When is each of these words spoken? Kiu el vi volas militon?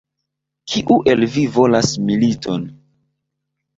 Kiu 0.71 0.95
el 1.13 1.21
vi 1.35 1.45
volas 1.57 1.91
militon? 2.07 2.65